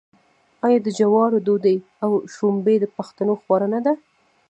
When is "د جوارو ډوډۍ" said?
0.83-1.77